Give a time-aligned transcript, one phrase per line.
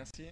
[0.00, 0.22] Merci.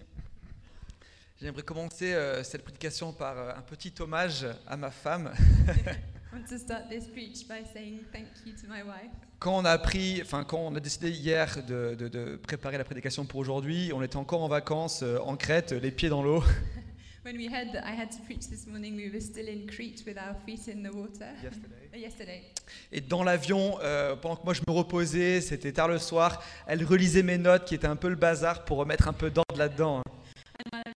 [1.39, 5.31] J'aimerais commencer euh, cette prédication par euh, un petit hommage à ma femme.
[5.67, 9.11] I want to start this preach by saying thank you to my wife.
[9.37, 12.83] Quand on a appris, enfin quand on a décidé hier de, de- de préparer la
[12.83, 16.43] prédication pour aujourd'hui, on était encore en vacances euh, en Crète, les pieds dans l'eau.
[17.23, 20.03] When we heard that I had to preach this morning, we were still in Crete
[20.07, 21.29] with our feet in the water.
[21.43, 21.49] Uh,
[21.93, 22.43] Yesterday.
[22.91, 26.83] Et dans l'avion, euh, pendant que moi je me reposais, c'était tard le soir, elle
[26.83, 29.97] relisait mes notes qui étaient un peu le bazar pour remettre un peu d'ordre là-dedans.
[29.97, 30.91] And while I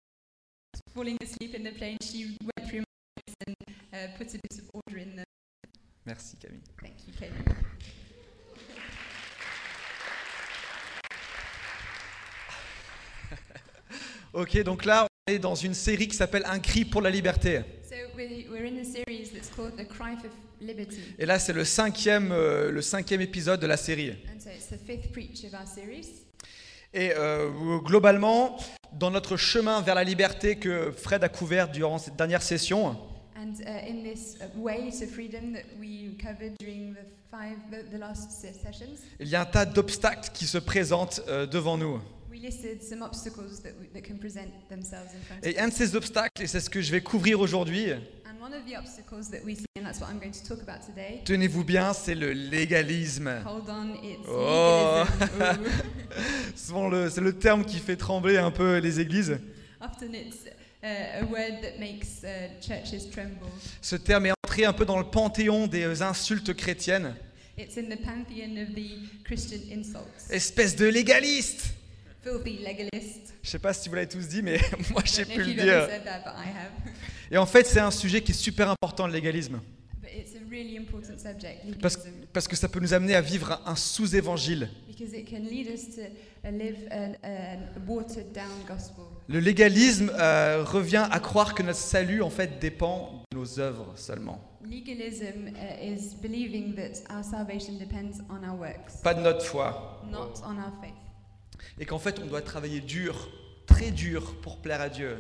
[0.74, 2.86] was falling asleep in the plane, she went through my
[3.18, 3.54] notes and
[3.94, 5.24] uh.
[6.06, 6.62] Merci Camille.
[6.82, 7.32] Thank you, Kate.
[14.34, 17.62] Ok, donc là on est dans une série qui s'appelle Un cri pour la liberté.
[17.88, 20.30] So we, we're in a series that's called The Cry for
[20.66, 20.98] Liberty.
[21.20, 24.12] Et là c'est le cinquième, euh, le cinquième épisode de la série.
[24.12, 26.08] And so it's the fifth preach of our series.
[26.94, 27.50] Et euh,
[27.80, 28.58] globalement,
[28.94, 32.96] dans notre chemin vers la liberté que Fred a couvert durant cette dernière session,
[33.36, 37.00] And uh, in this way to freedom that we covered during the
[37.32, 41.22] five, the, the last se- sessions, il y a un tas d'obstacles qui se présentent
[41.28, 42.00] euh, devant nous.
[42.32, 45.68] we listed some obstacles that, we, that can present themselves in front of Et un
[45.68, 47.88] de ces obstacles, et c'est ce que je vais couvrir aujourd'hui,
[48.44, 50.62] And one of the obstacles that we see, and that's what I'm going to talk
[50.62, 53.42] about today, tenez-vous bien, c'est le légalisme.
[53.46, 55.04] hold on, it's Oh.
[56.56, 59.32] Souvent, le- c'est le terme qui fait trembler un peu les églises.
[59.32, 59.86] Ooh.
[59.86, 60.46] Often it's
[60.84, 62.26] a word that makes
[62.62, 63.48] churches tremble.
[63.82, 67.16] Ce terme est entré un peu dans le panthéon des insultes chrétiennes.
[67.58, 70.30] It's in the pantheon of the Christian insults.
[70.30, 71.76] Espèce de légaliste
[72.24, 73.34] Filthy legalist.
[73.42, 74.58] Je sais pas si vous l'avez tous dit, mais
[74.92, 75.88] moi know pu if le dire.
[76.04, 76.34] that.
[77.32, 79.60] Et en fait, c'est un sujet qui est super important, le légalisme.
[80.02, 81.66] But it's a really important subject,
[82.32, 84.70] Parce, que ça peut nous amener à vivre un sous-évangile.
[84.88, 86.02] Because it can lead us to
[86.44, 88.22] uh.
[89.28, 93.94] Le légalisme euh, revient à croire que notre salut, en fait, dépend de nos œuvres
[93.96, 94.40] seulement.
[94.64, 100.02] Legalism uh, is believing that our salvation depends on our works, Pas de notre foi.
[100.10, 101.03] not on our faith.
[101.80, 103.30] Et qu'en fait, on doit travailler dur,
[103.66, 105.18] très dur, pour plaire à Dieu.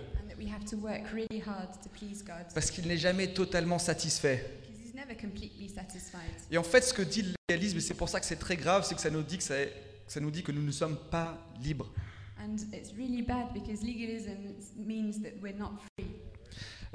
[2.53, 4.59] Parce qu'il n'est jamais totalement satisfait.
[6.51, 8.55] Et en fait, ce que dit le légalisme, et c'est pour ça que c'est très
[8.57, 9.55] grave, c'est que ça nous dit que, ça-
[10.07, 11.91] ça nous dit que nous ne sommes pas libres.
[12.39, 14.31] And it's really bad because legalism
[14.75, 16.07] means that we're not free.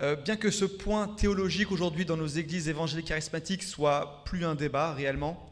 [0.00, 4.54] Euh, bien que ce point théologique aujourd'hui dans nos églises évangéliques charismatiques soit plus un
[4.54, 5.48] débat réellement,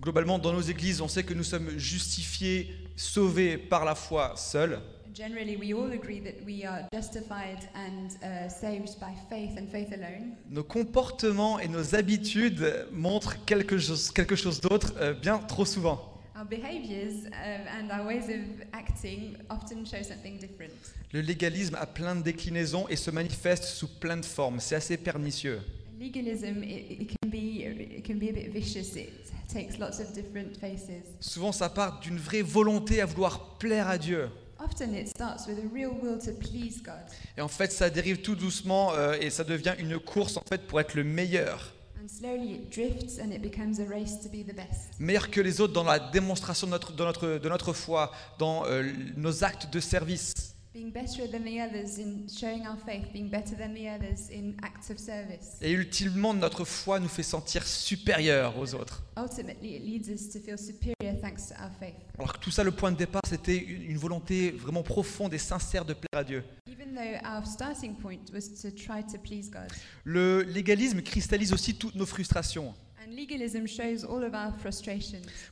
[0.00, 4.80] Globalement dans nos églises, on sait que nous sommes justifiés, sauvés par la foi seule.
[5.18, 8.10] generally we all agree that we are justified and
[8.50, 10.34] saved by faith and faith alone.
[10.48, 16.14] Nos comportements et nos habitudes montrent quelque chose, quelque chose d'autre euh, bien trop souvent.
[16.36, 20.70] Our behaviors and our ways of acting often show something different.
[21.12, 24.60] Le légalisme a plein de déclinaisons et se manifeste sous plein de formes.
[24.60, 25.60] C'est assez pernicieux.
[25.98, 28.94] Legalism, it, it can be it can be a bit vicious.
[28.96, 29.10] It
[29.52, 31.02] takes lots of different faces.
[31.20, 34.28] Souvent, ça part d'une vraie volonté à vouloir plaire à Dieu.
[34.60, 36.94] Often it starts with a real will to please God,
[37.36, 40.66] Et en fait, ça dérive tout doucement euh, et ça devient une course en fait
[40.66, 41.74] pour être le meilleur.
[42.00, 45.40] and slowly it drifts and it becomes a race to be the best, Meilleur que
[45.40, 48.84] les autres dans la démonstration de notre, de notre, de notre foi, dans euh,
[49.16, 50.54] nos actes de service.
[55.60, 59.02] Et ultimement, notre foi nous fait sentir supérieurs aux autres.
[59.16, 61.94] Ultimately, it leads us to feel superior thanks to our faith.
[62.18, 65.84] Alors que tout ça, le point de départ, c'était une volonté vraiment profonde et sincère
[65.84, 66.44] de plaire à Dieu.
[66.68, 69.68] Even though our starting point was to try to please God.
[70.04, 72.74] Le légalisme cristallise aussi toutes nos frustrations.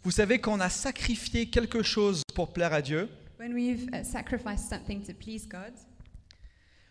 [0.04, 3.08] Vous savez, quand on a sacrifié quelque chose pour plaire à Dieu,
[3.38, 5.72] When we've uh, sacrificed something to please God,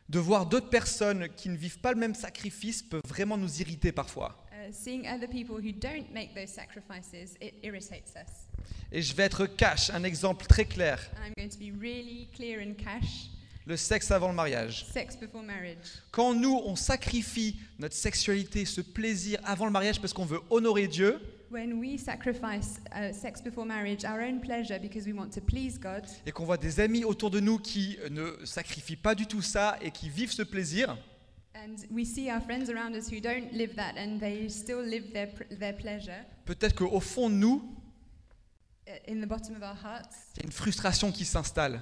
[0.08, 3.92] de voir d'autres personnes qui ne vivent pas le même sacrifice peut vraiment nous irriter
[3.92, 4.46] parfois.
[4.52, 8.48] uh, seeing other people who don't make those sacrifices, it irritates us.
[8.92, 11.00] Et je vais être cash, un exemple très clair.
[11.18, 13.30] And I'm going to be really clear and cash
[13.68, 14.86] Le sexe avant le mariage.
[14.94, 15.78] sex before marriage.
[16.12, 20.88] Quand nous, on sacrifie notre sexualité, ce plaisir avant le mariage parce qu'on veut honorer
[20.88, 21.20] Dieu,
[21.56, 22.82] When we sacrifice
[23.14, 26.58] sex before marriage, our own pleasure, because we want to please God, et qu'on voit
[26.58, 30.34] des amis autour de nous qui ne sacrifient pas du tout ça et qui vivent
[30.34, 30.98] ce plaisir,
[31.56, 35.14] and we see our friends around us who don't live that and they still live
[35.14, 37.64] their, pr- their pleasure, peut-être qu'au fond de nous,
[39.08, 41.82] in the bottom of our hearts, il y a une frustration qui s'installe.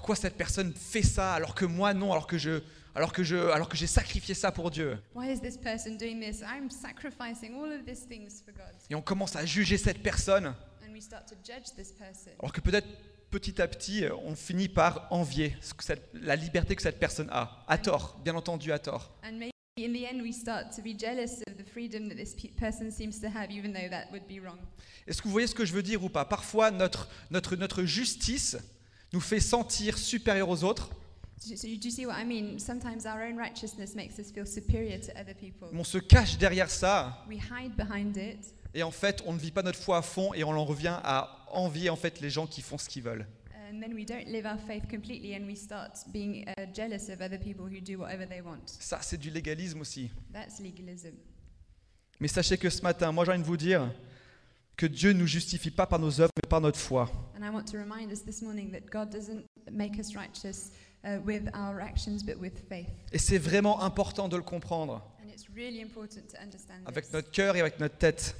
[0.00, 2.62] Pourquoi cette personne fait ça alors que moi non, alors que je,
[2.94, 4.98] alors que je, alors que j'ai sacrifié ça pour Dieu?
[5.14, 6.40] Why is this person doing this?
[6.40, 8.72] I'm sacrificing all of these things for God.
[8.88, 12.30] Et on commence à juger cette personne, And we start to judge this person.
[12.38, 12.88] alors que peut-être
[13.30, 17.28] petit à petit, on finit par envier ce que cette- la liberté que cette personne
[17.30, 19.14] a, à tort, bien entendu à tort.
[19.22, 22.34] And maybe in the end, we start to be jealous of the freedom that this
[22.34, 24.56] pe- person seems to have, even though that would be wrong.
[25.06, 26.24] Est-ce que vous voyez ce que je veux dire ou pas?
[26.24, 28.56] Parfois, notre, notre, notre justice
[29.12, 30.90] nous fait sentir supérieurs aux autres,
[35.72, 39.50] on se cache derrière ça, We hide behind it, et en fait, on ne vit
[39.50, 42.46] pas notre foi à fond, et on en revient à envier en fait les gens
[42.46, 43.26] qui font ce qu'ils veulent.
[48.68, 48.80] uh.
[48.80, 50.10] Ça, c'est du légalisme aussi.
[50.32, 51.14] That's legalism.
[52.18, 53.90] Mais sachez que ce matin, moi j'ai envie de vous dire
[54.80, 57.10] que Dieu ne nous justifie pas par nos œuvres, mais par notre foi.
[57.38, 60.72] And I want to remind us this morning that God doesn't make us righteous
[61.04, 62.88] uh, with our actions, but with faith.
[63.12, 67.30] Et c'est vraiment important de le comprendre, And it's really important to understand avec notre
[67.30, 68.34] cœur et avec notre tête.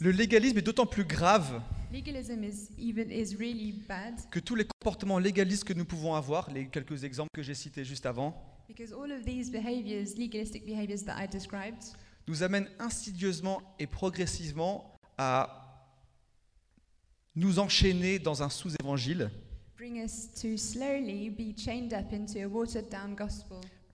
[0.00, 1.60] Le légalisme est d'autant plus grave
[1.92, 6.50] Legalism is even is really bad que tous les comportements légalistes que nous pouvons avoir,
[6.50, 8.42] les quelques exemples que j'ai cités juste avant,
[12.30, 15.66] nous amènent insidieusement et progressivement à
[17.34, 19.30] nous enchaîner dans un sous-évangile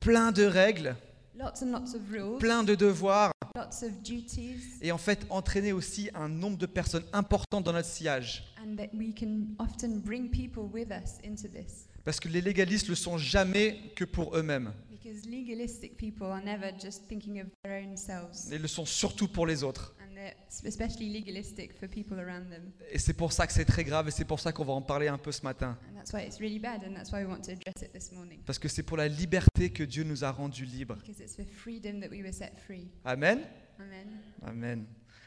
[0.00, 0.96] plein de règles,
[1.38, 5.72] Lots and lots of rules, plein de devoirs, lots of duties, et en fait entraîner
[5.72, 8.44] aussi un nombre de personnes importantes dans notre sillage.
[8.62, 11.86] and that we can often bring people with us into this.
[12.04, 14.72] Parce que les légalistes ne le sont jamais que pour eux-mêmes.
[15.06, 19.28] Because legalistic people are never just thinking of their own selves, Ils le sont surtout
[19.28, 19.94] pour les autres.
[20.00, 22.72] and they're especially legalistic for people around them.
[22.90, 24.82] Et c'est pour ça que c'est très grave et c'est pour ça qu'on va en
[24.82, 25.78] parler un peu ce matin.
[25.88, 28.10] And that's why it's really bad, and that's why we want to address it this
[28.10, 28.40] morning.
[28.44, 30.96] Parce que c'est pour la liberté que Dieu nous a rendus libres.
[30.96, 32.88] Because it's for freedom that we were set free.
[33.04, 33.42] Amen
[33.78, 34.08] Amen.
[34.42, 34.86] Amen.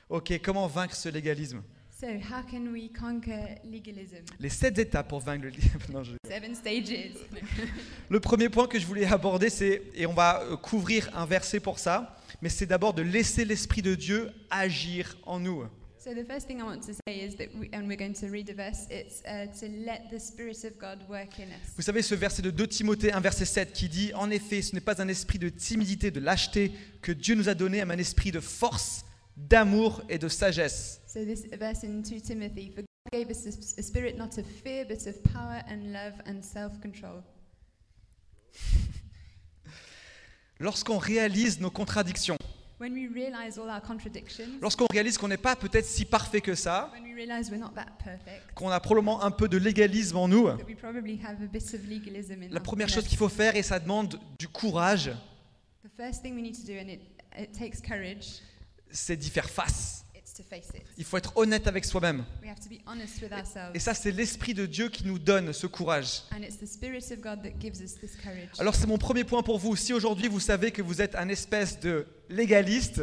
[0.10, 1.62] Ok, comment vaincre ce légalisme?
[2.00, 4.24] So, how can we conquer legalism?
[4.40, 5.52] Les sept étapes pour vaincre le
[6.04, 6.94] je- Seven stages.
[8.10, 11.60] Le premier point que je voulais aborder, c'est, et on va euh, couvrir un verset
[11.60, 15.66] pour ça, mais c'est d'abord de laisser l'Esprit de Dieu agir en nous.
[15.98, 18.28] so, the first thing I want to say is that, we, and we're going to
[18.32, 21.74] read a verse, it's uh, to let the Spirit of God work in us.
[21.76, 24.74] Vous savez, ce verset de 2 Timothée 1, verset 7, qui dit En effet, ce
[24.74, 27.98] n'est pas un esprit de timidité, de lâcheté que Dieu nous a donné, mais un
[27.98, 29.04] esprit de force,
[29.48, 31.02] d'amour et de sagesse.
[31.08, 34.86] So, this verse in 2 Timothy For God gave us a, spirit not of fear,
[34.86, 37.24] but of power and love and self control.
[40.60, 42.36] Lorsqu'on réalise nos contradictions,
[44.62, 47.72] lorsqu'on réalise qu'on n'est pas peut-être si parfait que ça, when we realize we're not
[47.76, 50.50] that perfect, qu'on a probablement un peu de légalisme en nous,
[52.50, 55.12] la première chose qu'il faut faire, et ça demande du courage,
[58.92, 60.06] c'est d'y faire face.
[60.98, 62.24] Il faut être honnête avec soi-même.
[63.74, 66.24] Et ça, c'est l'Esprit de Dieu qui nous donne ce courage.
[68.58, 69.76] Alors c'est mon premier point pour vous.
[69.76, 73.02] Si aujourd'hui vous savez que vous êtes un espèce de légaliste,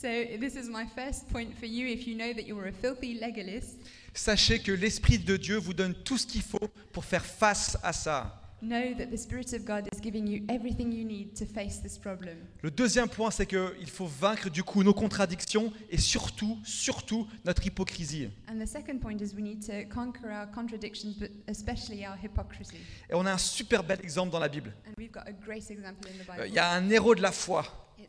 [0.00, 0.06] So,
[0.38, 1.88] this is my first point for you.
[1.88, 3.78] If you know that you're a filthy legalist,
[4.14, 7.92] sachez que l'Esprit de Dieu vous donne tout ce qu'il faut pour faire face à
[7.92, 8.37] ça.
[8.62, 11.98] Know that the Spirit of God is giving you everything you need to face this
[11.98, 12.36] problem.
[12.62, 17.64] Le deuxième point, c'est qu'il faut vaincre du coup nos contradictions et surtout, surtout notre
[17.66, 18.30] hypocrisie.
[18.50, 22.76] And the second point is we need to conquer our contradictions, but especially our hypocrisy.
[23.10, 24.72] Et on a un super bel exemple dans la Bible.
[24.86, 26.54] And we've got a great example in the Euh, Il Bible.
[26.56, 27.64] y a un héros de la foi,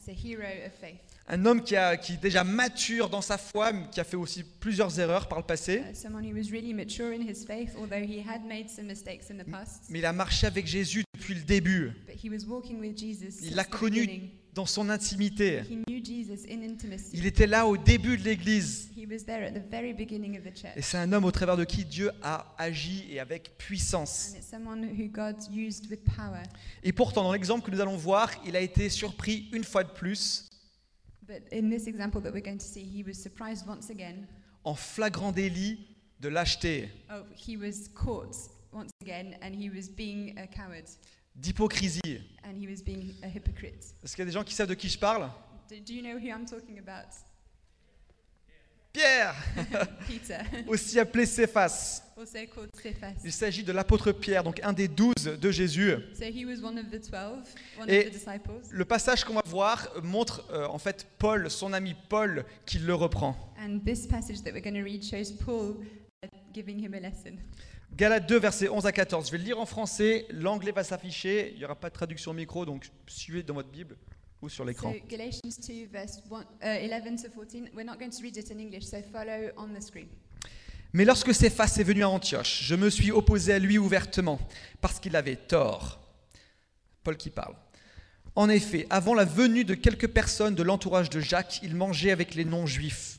[0.10, 1.00] a hero of faith.
[1.32, 4.16] un homme qui, a, qui est déjà mature dans sa foi, mais qui a fait
[4.18, 7.72] aussi plusieurs erreurs par le passé, Uh, someone who was really mature in his faith,
[7.78, 9.84] although he had made some mistakes in the past.
[9.90, 13.44] mais il a marché avec Jésus depuis le début, But he was walking with Jesus
[13.44, 14.32] Il l'a connu.
[14.60, 15.62] Dans son intimité.
[17.14, 18.92] Il était là au début de l'Église.
[18.94, 20.74] He was there at the very beginning of the church.
[20.76, 24.34] Et c'est un homme au travers de qui Dieu a agi et avec puissance.
[26.84, 29.92] Et pourtant, dans l'exemple que nous allons voir, il a été surpris une fois de
[29.92, 30.50] plus
[31.26, 34.28] But in this example that we're going to see, he was surprised once again.
[34.66, 35.88] en flagrant délit
[36.20, 36.90] de lâcheté,
[41.40, 42.22] D'hypocrisie.
[44.04, 45.30] Est-ce qu'il y a des gens qui savent de qui je parle?
[45.70, 47.10] Do, do you know who I'm talking about?
[48.92, 49.36] Pierre,
[50.08, 52.02] Peter, aussi appelé Céphas.
[53.24, 55.94] Il s'agit de l'apôtre Pierre, donc un des douze de Jésus.
[56.16, 57.46] So he was one of the twelve,
[57.80, 58.12] one Et-.
[58.72, 62.96] Le passage qu'on va voir montre euh, en fait Paul, son ami Paul, qui le
[62.96, 63.38] reprend.
[63.60, 65.76] And this passage that we're going to read shows Paul
[66.24, 67.38] uh, giving him a lesson.
[67.96, 69.28] Galates 2, versets 11 à 14.
[69.28, 72.34] Je vais le lire en français, l'anglais va s'afficher, il n'y aura pas de traduction
[72.34, 73.98] micro, donc suivez dans votre Bible
[74.42, 74.94] ou sur l'écran.
[74.94, 77.70] So Galatians 2, verse one, uh, 11 to 14.
[77.74, 80.08] We're not going to read it in English, so follow on the screen.
[80.94, 84.40] Mais lorsque Céphas est venu à Antioche, je me suis opposé à lui ouvertement,
[84.82, 86.00] parce qu'il avait tort.
[87.04, 87.56] Paul qui parle.
[88.36, 92.36] En effet, avant la venue de quelques personnes de l'entourage de Jacques, il mangeait avec
[92.36, 93.19] les non-juifs.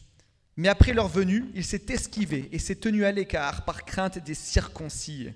[0.57, 4.35] Mais après leur venue, il s'est esquivé et s'est tenu à l'écart par crainte des
[4.35, 5.28] circoncis.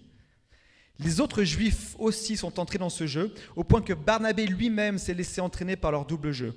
[1.00, 5.14] Les autres juifs aussi sont entrés dans ce jeu, au point que Barnabé lui-même s'est
[5.14, 6.54] laissé entraîner par leur double jeu.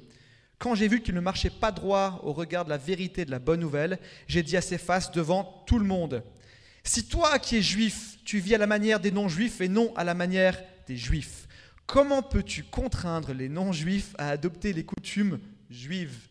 [0.60, 3.40] Quand j'ai vu qu'il ne marchait pas droit au regard de la vérité de la
[3.40, 6.24] bonne nouvelle, j'ai dit à ses faces devant tout le monde,
[6.84, 10.04] Si toi qui es juif, tu vis à la manière des non-juifs et non à
[10.04, 11.48] la manière des juifs,
[11.86, 16.28] comment peux-tu contraindre les non-juifs à adopter les coutumes juives?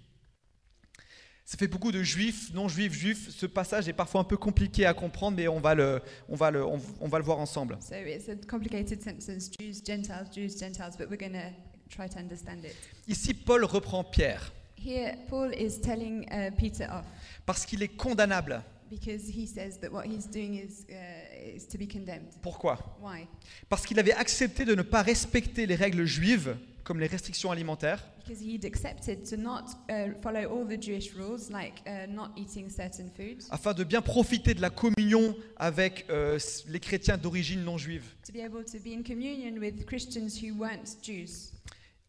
[1.48, 3.30] Ça fait beaucoup de juifs, non-juifs, juifs.
[3.30, 6.50] Ce passage est parfois un peu compliqué à comprendre, mais on va le, on va
[6.50, 7.78] le, on- on va le voir ensemble.
[7.80, 11.52] So it's a complicated sentence Jews, Gentiles, Jews, Gentiles, but we're going to
[11.88, 12.74] try to understand it.
[13.06, 17.04] Ici, Paul reprend Pierre Here, Paul is telling uh, Peter off
[17.46, 18.60] parce qu'il est condamnable.
[18.90, 22.28] because he says that what he's doing is, uh, is to be condemned.
[22.42, 22.76] Pourquoi?
[23.00, 23.26] Why?
[23.68, 26.56] Parce qu'il avait accepté de ne pas respecter les règles juives,
[26.86, 31.50] comme les restrictions alimentaires, Because he'd accepted to not uh, follow all the Jewish rules,
[31.50, 36.38] like uh, not eating certain foods, afin de bien profiter de la communion avec euh,
[36.68, 38.04] les chrétiens d'origine non juive.
[38.24, 41.50] to be able to be in communion with Christians who weren't Jews.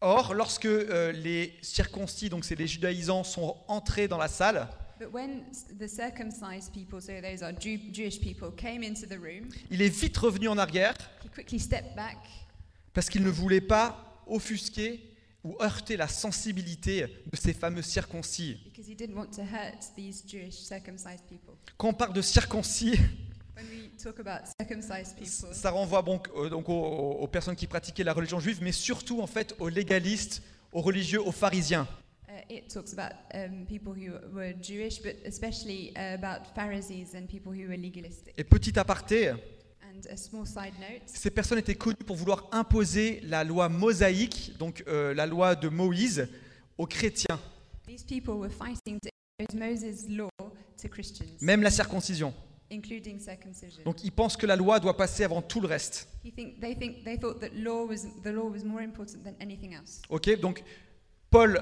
[0.00, 4.68] Or, lorsque euh, les circoncis, donc c'est les judaïsants, sont entrés dans la salle,
[5.00, 9.18] But when s- the circumcised people, so those are Jew- Jewish people, came into the
[9.18, 10.94] room, il est vite revenu en arrière
[11.24, 12.16] he quickly stepped back
[12.94, 15.00] parce qu'il ne voulait pas offusquer
[15.44, 18.56] ou heurter la sensibilité de ces fameux circoncis.
[18.64, 21.54] because he didn't want to hurt these Jewish circumcised people.
[21.76, 22.98] Quand on parle de circoncis,
[23.56, 28.04] When we talk about circumcised people, ça renvoie donc, donc aux, aux personnes qui pratiquaient
[28.04, 30.42] la religion juive, mais surtout en fait aux légalistes,
[30.72, 31.88] aux religieux, aux pharisiens.
[32.28, 37.26] uh, it talks about um, people who were Jewish, but especially uh, about Pharisees and
[37.26, 38.32] people who were legalistic.
[38.36, 39.32] Et petit aparté,
[39.98, 44.52] And a small side note, Ces personnes étaient connues pour vouloir imposer la loi mosaïque,
[44.58, 46.28] donc euh, la loi de Moïse,
[46.76, 47.40] aux chrétiens,
[47.86, 49.08] these people were fighting to
[49.40, 50.28] impose Moses' law
[50.80, 52.32] to Christians, même la circoncision.
[53.84, 56.06] Donc ils pensent que la loi doit passer avant tout le reste.
[56.24, 59.34] He think, they, think, they thought that law was, the law was more important than
[59.40, 60.02] anything else.
[60.10, 60.62] Ok, donc
[61.30, 61.60] Paul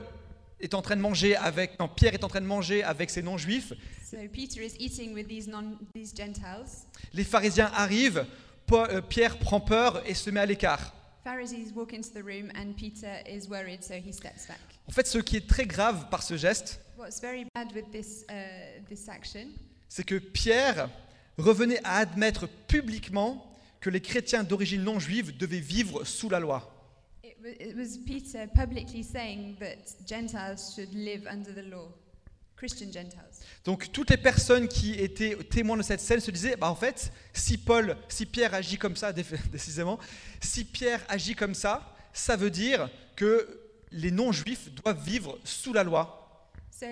[0.61, 3.23] est en train de manger avec, non, Pierre est en train de manger avec ces
[3.23, 3.73] non-juifs.
[4.09, 6.87] So Peter is eating with these, non, these Gentiles.
[7.13, 8.25] Les pharisiens arrivent,
[8.67, 10.95] Paul- euh, Pierre prend peur et se met à l'écart.
[11.25, 11.33] So.
[14.89, 18.25] En fait, ce qui est très grave par ce geste, What's very bad with this,
[18.31, 18.81] uh,
[19.89, 20.89] c'est que Pierre
[21.37, 26.75] revenait à admettre publiquement que les chrétiens d'origine non juive devaient vivre sous la loi.
[27.47, 29.76] It, wa- it was Peter publicly saying that
[30.07, 31.88] Gentiles should live under the law,
[32.57, 33.23] Christian Gentiles.
[33.65, 37.12] Donc toutes les personnes qui étaient témoins de cette scène se disaient, bah en fait,
[37.33, 39.99] si Paul, si Pierre agit comme ça, dé- décisément,
[40.41, 43.61] si Pierre agit comme ça, ça veut dire que
[43.93, 46.23] les non-juifs doivent vivre sous la loi.
[46.71, 46.87] So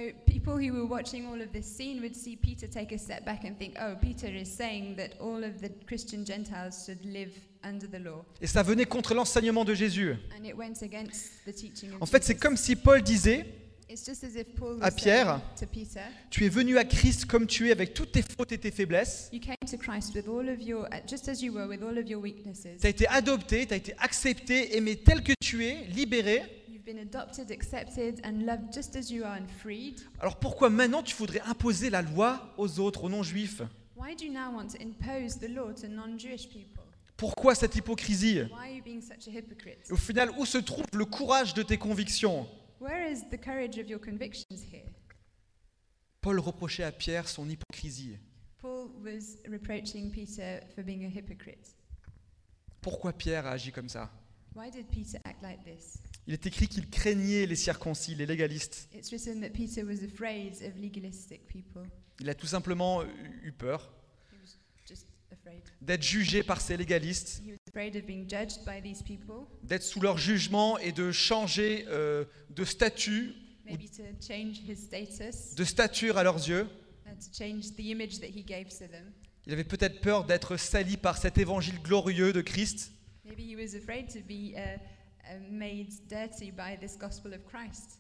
[0.45, 3.45] people who were watching all of this scene would see Peter take a step back
[3.45, 7.87] and think, oh, Peter is saying that all of the Christian Gentiles should live under
[7.87, 8.25] the law.
[8.43, 10.13] Et ça venait contre l'enseignement de Jésus.
[10.39, 13.47] And it went against the teaching of En fait, c'est comme si Paul disait,
[13.89, 17.27] It's just as if Paul à Pierre, saying to Peter, tu es venu à Christ
[17.27, 19.31] comme tu es avec toutes tes fautes et tes faiblesses.
[19.31, 19.41] Tu
[22.83, 26.43] as été adopté, tu as été accepté, aimé tel que tu es, libéré.
[26.85, 30.03] You've been adopted, accepted, and loved just as you are and freed?
[30.21, 33.63] Alors pourquoi maintenant tu voudrais imposer la loi aux autres, aux non-juifs?
[33.97, 36.85] Why do you now want to impose the law to non-Jewish people?
[37.17, 38.43] Pourquoi cette hypocrisie?
[38.51, 39.89] Why are you being such a hypocrite?
[39.89, 42.47] Et Au final, où se trouve le courage de tes convictions?
[42.81, 44.93] Where is the courage of your convictions here?
[46.21, 48.19] Paul reprochait à Pierre son hypocrisie.
[48.59, 51.77] Paul was reproaching Peter for being a hypocrite.
[52.83, 54.11] Pourquoi Pierre a agi comme ça?
[54.55, 55.99] Why did Peter act like this?
[56.27, 58.89] Il est écrit qu'il craignait les circoncis, les légalistes.
[58.95, 61.83] It's written that Peter was afraid of legalistic people.
[62.21, 63.03] Il a tout simplement
[63.43, 63.93] eu peur
[65.81, 69.83] d'être jugé par ces légalistes, He was afraid of being judged by these people, d'être
[69.83, 75.65] sous leur jugement et de changer euh, de statut, maybe to change his status, de
[75.65, 76.67] stature à leurs yeux.
[77.05, 79.13] to change the image that he gave to them.
[79.47, 82.93] Il avait peut-être peur d'être sali par cet évangile glorieux de Christ.
[83.25, 84.79] Maybe he was afraid to be uh,
[85.51, 87.99] made dirty by this gospel of Christ?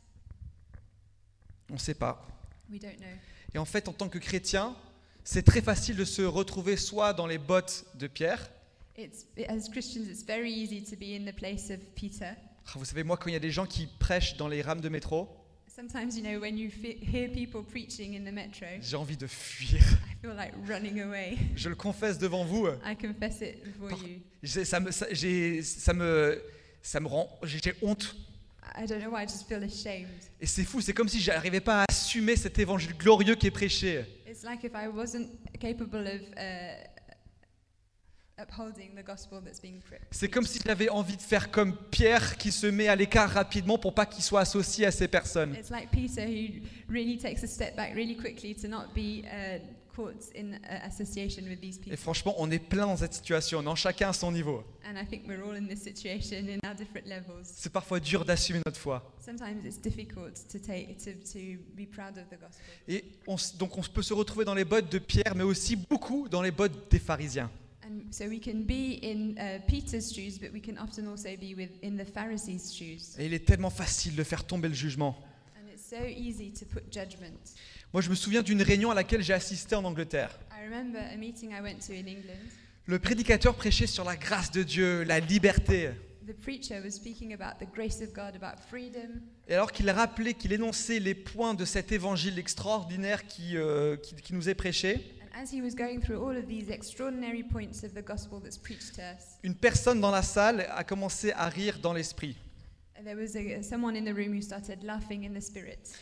[1.70, 2.26] On ne sait pas.
[2.70, 3.06] We don't know.
[3.54, 4.76] Et en fait, en tant que chrétien,
[5.22, 8.50] c'est très facile de se retrouver soit dans les bottes de Pierre.
[8.96, 12.34] It's, as Christians, it's very easy to be in the place of Peter.
[12.66, 14.80] Ah, Vous savez, moi, quand il y a des gens qui prêchent dans les rames
[14.80, 15.28] de métro,
[15.74, 19.80] Sometimes, you know, when you hear people preaching in the metro, j'ai envie de fuir.
[19.80, 21.36] I feel like running away.
[21.56, 22.68] Je le confesse devant vous.
[22.84, 24.20] I confess it before you.
[24.64, 25.06] Ça me, ça,
[25.64, 26.40] ça me,
[26.84, 28.14] ça me rend, j'ai honte.
[28.76, 30.08] I don't know why, I just feel ashamed.
[30.40, 33.50] Et c'est fou, c'est comme si j'arrivais pas à assumer cet évangile glorieux qui est
[33.50, 34.04] prêché.
[34.28, 36.84] It's like if I wasn't capable of uh,
[38.38, 42.36] upholding the gospel that's being pre- C'est comme si j'avais envie de faire comme Pierre
[42.36, 45.56] qui se met à l'écart rapidement pour pas qu'il soit associé à ces personnes.
[49.94, 53.62] Uh, caught in uh, association with these Et franchement, on est plein dans cette situation,
[53.62, 54.64] non chacun à son niveau.
[54.84, 57.44] And I think we're all in this situation in our different levels.
[57.44, 59.02] C'est parfois dur d'assumer notre foi.
[59.24, 62.64] Sometimes it's difficult to take to, to be proud of the gospel.
[62.88, 66.28] Et on donc on peut se retrouver dans les bottes de Pierre, mais aussi beaucoup
[66.28, 67.50] dans les bottes des pharisiens.
[67.84, 71.54] And so we can be in uh, Peter's shoes, but we can often also be
[71.54, 73.18] with, in the Pharisees' shoes.
[73.18, 75.16] Et il est tellement facile de faire tomber le jugement.
[75.56, 77.54] And it's so easy to put judgment.
[77.94, 80.36] Moi, je me souviens d'une réunion à laquelle j'ai assisté en Angleterre.
[80.50, 82.42] I remember a meeting I went to in England.
[82.86, 85.90] Le prédicateur prêchait sur la grâce de Dieu, la liberté.
[86.26, 89.20] The preacher was speaking about the grace of God, about freedom.
[89.46, 94.16] Et alors qu'il rappelait, qu'il énonçait les points de cet évangile extraordinaire qui, euh, qui-
[94.16, 95.14] qui nous est prêché,
[99.44, 102.36] une personne dans la salle a commencé à rire dans l'esprit.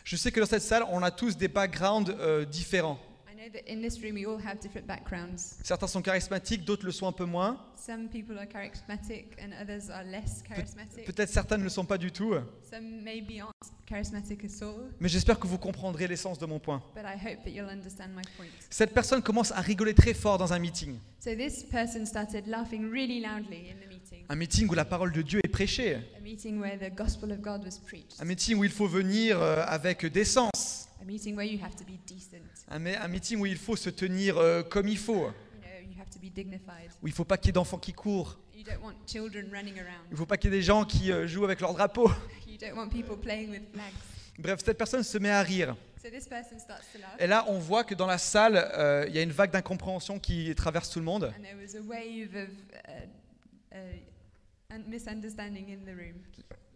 [0.04, 2.99] Je sais que dans cette salle, on a tous des backgrounds euh, différents.
[3.42, 5.56] I know that in this room we all have different backgrounds.
[5.64, 7.58] Certains sont charismatiques, d'autres le sont un peu moins.
[7.76, 11.04] Some people are charismatic and others are less charismatic.
[11.06, 12.34] Peut-être certains ne le sont pas du tout.
[12.70, 13.50] Some maybe aren't
[13.84, 16.82] charismatic at all, Mais j'espère que vous comprendrez l'essence de mon point.
[16.94, 18.46] but I hope that you'll understand my point.
[18.70, 20.99] Cette personne commence à rigoler très fort dans un meeting.
[21.18, 25.11] So this person started laughing really loudly in the meeting, Un meeting où la parole
[25.11, 25.96] de Dieu est prêchée.
[26.16, 29.42] a meeting where the gospel of God was preached, Un meeting où il faut venir
[29.42, 30.81] euh, avec décence.
[31.02, 33.76] A meeting where you have to be decent, Un, me- un meeting où il faut
[33.76, 35.26] se tenir euh, comme il faut.
[35.26, 35.30] you
[35.61, 36.91] know, you have to be dignified.
[37.02, 38.38] Où il ne faut pas qu'il y ait d'enfants qui courent.
[38.54, 41.10] You don't want children running Il ne faut pas qu'il y ait des gens qui
[41.10, 42.10] euh, jouent avec leur drapeau.
[42.47, 43.95] You don't want people playing with flags.
[44.38, 45.75] Bref, cette personne se met à rire.
[46.02, 49.04] So this person starts to laugh, Et là, on voit que dans la salle, euh,
[49.08, 51.32] il y a une vague d'incompréhension qui traverse tout le monde.
[51.36, 52.49] and there was a wave of
[52.88, 56.21] uh, uh, un- misunderstanding in the room.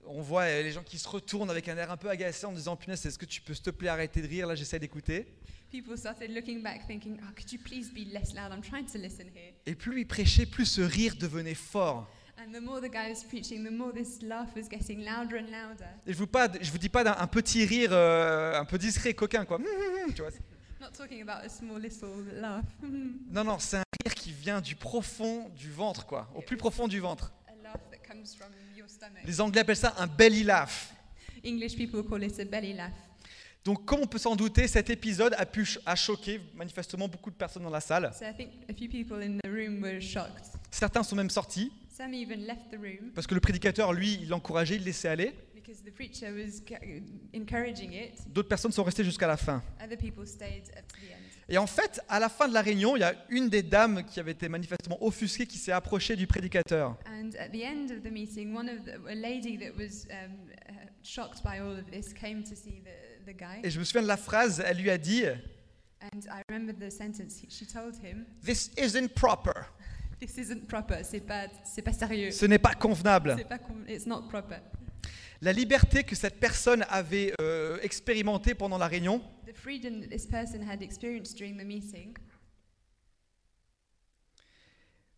[0.09, 2.53] On voit euh, les gens qui se retournent avec un air un peu agacé en
[2.53, 4.47] disant Punaise, est-ce que tu peux s'il te plaît arrêter de rire?
[4.47, 5.27] Là, j'essaie d'écouter.
[5.75, 8.53] "Oh, could you please be less loud?
[8.53, 12.09] I'm trying to listen here." Et plus il prêchait, plus ce rire devenait fort.
[12.39, 15.51] And the more the guy was preaching, the more this laugh was getting louder and
[15.51, 15.87] louder.
[16.07, 18.77] Et je vous, pas, je vous dis pas d'un un petit rire euh, un peu
[18.79, 19.59] discret, coquin, quoi.
[20.15, 20.31] Tu vois.
[20.81, 22.65] Not talking about a small little laugh,
[23.31, 26.29] Non, non, c'est un rire qui vient du profond du ventre, quoi.
[26.35, 27.33] Au plus profond du ventre.
[27.49, 28.66] a laugh that comes from your stomach.
[29.25, 30.93] Les Anglais appellent ça un belly laugh.
[31.45, 32.93] English people call it a belly laugh.
[33.65, 37.31] Donc, comme on peut s'en douter, cet épisode a pu ch- a choqué manifestement beaucoup
[37.31, 38.13] de personnes dans la salle.
[38.17, 40.45] So I think a few people in the room were shocked.
[40.71, 44.29] Certains sont même sortis Some even left the room parce que le prédicateur, lui, il
[44.29, 45.33] l'encourageait, il le laissait aller.
[45.55, 46.79] because the preacher was ca-
[47.35, 48.13] encouraging it.
[48.33, 49.63] D'autres personnes sont restées jusqu'à la fin.
[49.85, 51.26] Other people stayed up to the end.
[51.49, 54.05] Et en fait, à la fin de la réunion, il y a une des dames
[54.05, 56.97] qui avait été manifestement offusquée qui s'est approchée du prédicateur.
[57.07, 60.33] And at the end of the meeting, one of the, a lady that was um,
[60.69, 60.73] uh,
[61.05, 63.61] shocked by all of this came to see the, the guy.
[63.63, 65.23] Et je me souviens de la phrase, elle lui a dit
[66.03, 69.53] And I remember the sentence he- she told him, This isn't proper.
[70.21, 71.05] "This isn't proper.
[71.05, 72.31] C'est pas, c'est pas sérieux.
[72.33, 73.35] Ce n'est pas convenable.
[73.39, 74.57] C'est pas, com- it's not proper."
[75.43, 79.23] La liberté que cette personne avait euh, expérimentée pendant la réunion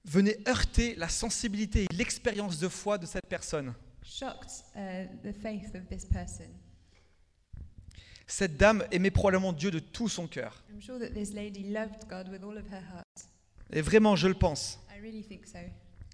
[0.04, 3.74] venait heurter la sensibilité et l'expérience de foi de cette personne.
[4.08, 6.46] shocked uh, the faith of this person.
[8.26, 10.62] Cette dame aimait probablement Dieu de tout son cœur.
[10.80, 10.98] Sure.
[13.72, 14.78] Et vraiment, je le pense.
[14.90, 15.58] I really think so.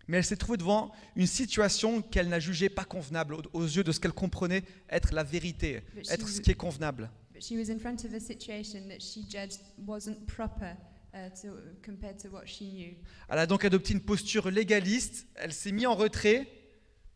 [0.08, 3.90] Mais elle s'est trouvée devant une situation qu'elle n'a jugée pas convenable aux- yeux de
[3.92, 7.10] ce qu'elle comprenait être la vérité, But être ce qui est convenable.
[7.32, 10.74] But she was in front of a situation that she judged wasn't proper
[11.14, 11.48] uh, to,
[11.82, 12.94] compared to what she knew.
[13.28, 16.46] Elle a donc adopté une posture légaliste, elle s'est mise en retrait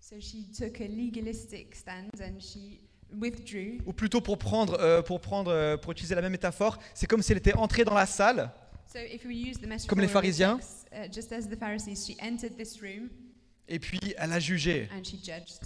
[0.00, 2.80] So she took a legalistic stand and she
[3.12, 3.78] withdrew.
[3.86, 7.22] ou plutôt pour prendre, euh, pour prendre, euh, pour utiliser la même métaphore, c'est comme
[7.22, 8.50] si elle était entrée dans la salle
[8.90, 10.58] So if we use the metaphor Comme les pharisiens.
[10.58, 13.10] text, just as the Pharisees, she entered this room
[13.68, 14.88] et puis elle a jugé.
[14.92, 15.60] and she judged.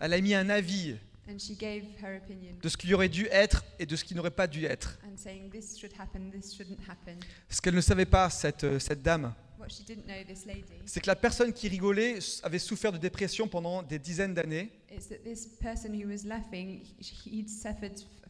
[0.00, 0.96] Elle a mis un avis
[1.30, 4.14] And she gave her opinion de ce qui aurait dû être et de ce qui
[4.14, 4.98] n'aurait pas dû être.
[5.04, 7.16] and saying this should happen, this shouldn't happen.
[7.48, 10.64] Ce qu'elle ne savait pas, cette, euh, cette dame, What she didn't know, this lady,
[10.84, 14.70] c'est que la personne qui rigolait avait souffert de dépression pendant des dizaines d'années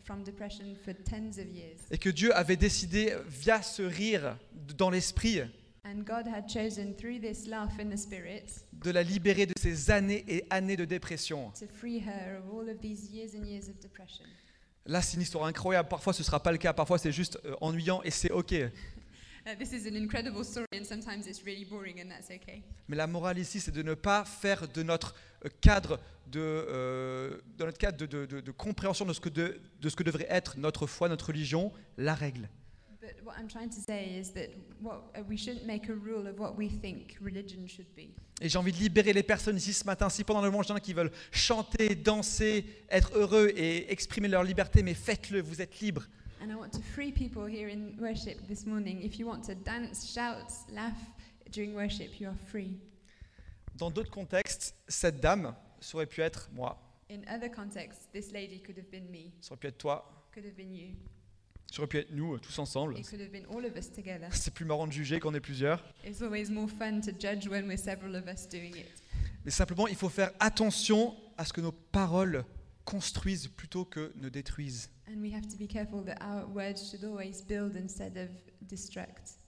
[0.05, 1.79] from depression for tens of years.
[1.91, 4.37] et que Dieu avait décidé, via ce rire
[4.77, 5.41] dans l'esprit,
[5.87, 9.91] And God had chosen through this laugh in the spirit de la libérer de ces
[9.91, 11.51] années et années de dépression.
[11.59, 14.25] to free her of all of these years and years of depression.
[14.87, 15.89] Là, c'est une histoire incroyable.
[15.89, 16.75] Parfois, ce ne sera pas le cas.
[16.75, 18.55] Parfois, c'est juste euh, ennuyant et c'est OK.
[19.59, 22.63] This is an incredible story, and sometimes it's really boring, and that's okay.
[22.89, 26.01] Mais la morale ici, c'est de ne pas faire de notre euh, cadre
[26.33, 29.89] de, euh, de notre cadre de, de- de- de compréhension de ce, que de, de
[29.91, 32.49] ce que devrait être notre foi, notre religion, la règle.
[33.03, 34.49] But what I'm trying to say is that
[34.81, 38.09] what, we shouldn't make a rule of what we think religion should be.
[38.41, 40.09] Et j'ai envie de libérer les personnes ici ce matin.
[40.09, 43.93] Si pendant le moment, il y en a qui veulent chanter, danser, être heureux et
[43.93, 46.09] exprimer leur liberté, mais faites-le, vous êtes libres.
[46.45, 49.01] And I want to free people here in worship this morning.
[49.03, 50.99] If you want to dance, shout, laugh
[51.51, 52.77] during worship, you are free.
[53.79, 56.77] Dans d'autres contextes, cette dame, ça aurait pu être moi,
[57.09, 60.05] In other contexts, this lady could have been me, ça aurait pu être toi,
[60.35, 60.89] could have been you,
[61.73, 62.99] ça aurait pu être nous, tous ensemble.
[62.99, 64.29] it could have been all of us together.
[64.33, 65.83] C'est plus marrant de juger qu'on est plusieurs.
[66.05, 69.03] It's always more fun to judge when we're several of us doing it.
[69.47, 72.45] Mais simplement, il faut faire attention à ce que nos paroles
[72.85, 74.91] construisent plutôt que ne détruisent.
[75.09, 78.31] And we have to be careful that our words should always build instead of
[78.63, 79.39] destruct.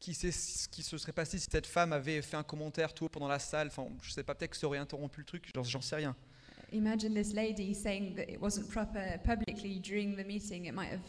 [0.00, 3.06] Qui sait ce qui se serait passé si cette femme avait fait un commentaire tout
[3.06, 3.66] haut pendant la salle?
[3.68, 6.14] Enfin, je sais pas, peut-être que ça aurait interrompu le truc, j'en- j'en sais rien.
[6.72, 10.66] Imagine this lady saying that it wasn't proper publicly during the meeting.
[10.66, 11.00] It might have,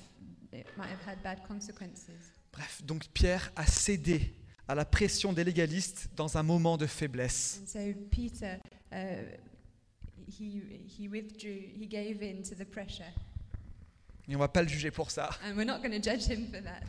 [0.54, 2.10] it might have had bad consequences.
[2.52, 4.34] Bref, donc Pierre a cédé
[4.68, 7.62] à la pression des légalistes dans un moment de faiblesse.
[7.62, 8.58] And so Peter,
[8.92, 8.96] uh,
[10.30, 10.62] he
[11.00, 11.52] he withdrew.
[11.80, 13.04] He gave in to the pressure,
[14.28, 15.30] Et on va pas le juger pour ça.
[15.44, 16.82] and we're not going to judge him for that.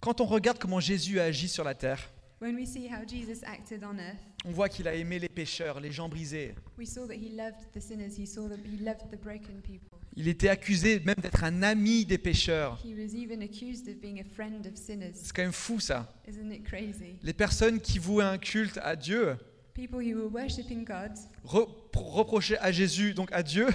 [0.00, 3.42] Quand on regarde comment Jésus a agi sur la terre, When we see how Jesus
[3.46, 6.54] acted on earth, on voit qu'il a aimé les pécheurs, les gens brisés.
[6.78, 8.14] we saw that he loved the sinners.
[8.18, 9.98] He saw that he loved the broken people.
[10.18, 12.78] Il était accusé même d'être un ami des pécheurs.
[12.84, 15.12] He was even accused of being a friend of sinners.
[15.14, 16.12] C'est quand même fou ça.
[16.28, 17.16] Isn't it crazy?
[17.22, 19.36] Les personnes qui vouaient un culte à Dieu
[19.76, 21.12] People who were worshipping God
[21.44, 23.66] reprochaient à Jésus, donc à Dieu,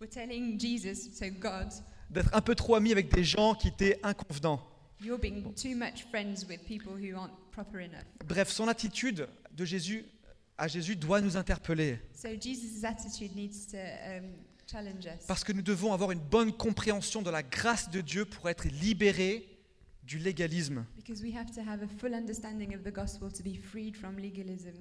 [0.00, 1.68] were telling Jesus, so God,
[2.08, 4.60] d'être un peu trop ami avec des gens qui étaient inconvenants.
[5.02, 8.04] you're being too much friends with people who aren't proper enough.
[8.26, 10.04] Bref, son attitude de Jésus
[10.56, 14.24] à Jésus doit nous interpeller So Jesus' attitude needs to um,
[14.66, 15.26] challenge us.
[15.26, 18.66] parce que nous devons avoir une bonne compréhension de la grâce de Dieu pour être
[18.68, 19.46] libérés
[20.02, 20.86] du légalisme.
[20.96, 24.16] Because we have to have a full understanding of the gospel to be freed from
[24.16, 24.72] legalism.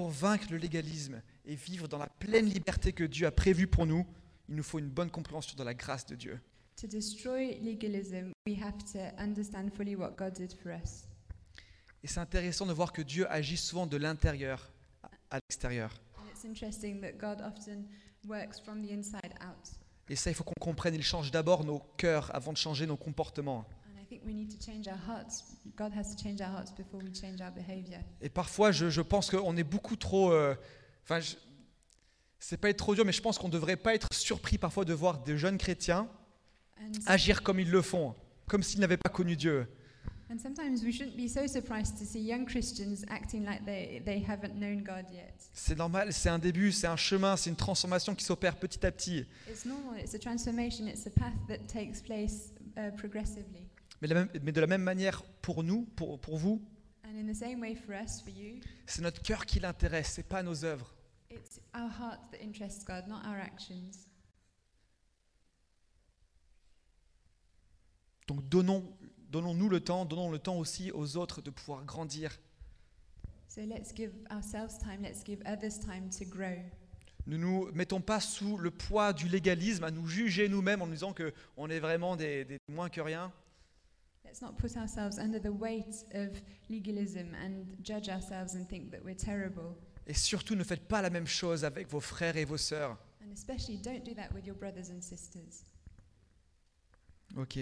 [0.00, 3.84] Pour vaincre le légalisme et vivre dans la pleine liberté que Dieu a prévue pour
[3.84, 4.06] nous,
[4.48, 6.40] il nous faut une bonne compréhension de la grâce de Dieu.
[6.80, 11.06] To destroy legalism, we have to understand fully what God did for us.
[12.02, 14.72] Et c'est intéressant de voir que Dieu agit souvent de l'intérieur
[15.30, 15.92] à l'extérieur.
[16.16, 17.84] And it's interesting that God often
[18.26, 19.68] works from the inside out.
[20.08, 22.96] Et ça, il faut qu'on comprenne, il change d'abord nos cœurs avant de changer nos
[22.96, 23.66] comportements.
[24.10, 25.44] And I think we need to change our hearts.
[25.76, 28.00] God has to change our hearts before we change our behavior.
[28.20, 30.32] Et parfois, je, je pense qu'on est beaucoup trop...
[30.32, 30.54] euh,
[31.04, 31.36] Enfin, je-
[32.38, 34.84] c'est pas être trop dur, mais je pense qu'on ne devrait pas être surpris parfois
[34.84, 36.08] de voir des jeunes chrétiens
[36.80, 38.14] And, agir comme ils le font,
[38.48, 39.66] comme s'ils n'avaient pas connu Dieu.
[40.30, 44.22] and sometimes we shouldn't be so surprised to see young Christians acting like they, they
[44.24, 45.34] haven't known God yet.
[45.52, 48.92] C'est normal, c'est un début, c'est un chemin, c'est une transformation qui s'opère petit à
[48.92, 49.26] petit.
[49.48, 53.66] It's normal, it's a transformation, it's a path that takes place uh, progressively.
[54.00, 56.62] Mais, la même- mais de la même manière, pour nous, pour, pour vous,
[58.86, 60.94] c'est notre cœur qui l'intéresse, c'est pas nos œuvres.
[61.30, 63.90] it's our heart that interests God, not our actions.
[68.26, 68.84] Donc donnons,
[69.30, 72.38] donnons-nous le temps, donnons le temps aussi aux autres de pouvoir grandir.
[73.48, 76.56] So let's give ourselves time, let's give others time to grow.
[77.26, 80.92] Ne nous mettons pas sous le poids du légalisme à nous juger nous-mêmes en nous
[80.94, 83.32] disant qu'on est vraiment des, des moins que rien.
[84.30, 89.04] Let's not put ourselves under the weight of legalism and judge ourselves and think that
[89.04, 89.76] we're terrible.
[90.06, 92.96] Et surtout, ne faites pas la même chose avec vos frères et vos sœurs.
[93.24, 95.64] And especially don't do that with your brothers and sisters.
[97.36, 97.58] Ok.